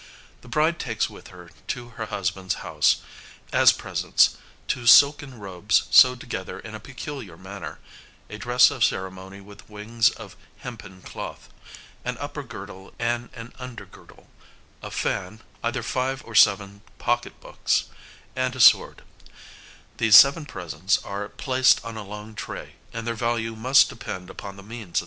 [0.41, 3.01] The bride takes with her to her husband's house,
[3.53, 4.35] as presents,
[4.67, 7.77] two silken robes sewed together in a peculiar manner,
[8.27, 11.49] a dress of ceremony with wings of hempen cloth,
[12.03, 14.27] an upper girdle and an under girdle,
[14.81, 17.83] a fan, either five or seven pocket books,
[18.35, 19.03] and a sword:
[19.97, 24.55] these seven presents are placed on a long tray, and their value must depend upon
[24.57, 24.99] the means of the family.